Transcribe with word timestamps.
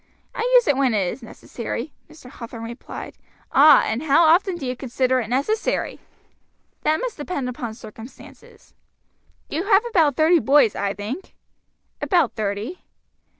"I 0.33 0.41
use 0.55 0.65
it 0.67 0.75
when 0.77 0.95
it 0.95 1.13
is 1.13 1.21
necessary," 1.21 1.93
Mr. 2.09 2.27
Hathorn 2.31 2.63
replied. 2.63 3.19
"Ah, 3.51 3.83
and 3.85 4.01
how 4.01 4.25
often 4.25 4.55
do 4.55 4.65
you 4.65 4.75
consider 4.75 5.19
it 5.19 5.27
necessary?" 5.29 5.99
"That 6.81 6.99
must 6.99 7.17
depend 7.17 7.47
upon 7.47 7.75
circumstances." 7.75 8.73
"You 9.47 9.65
have 9.65 9.85
about 9.85 10.15
thirty 10.15 10.39
boys, 10.39 10.73
I 10.75 10.95
think?" 10.95 11.35
"About 12.01 12.33
thirty." 12.33 12.81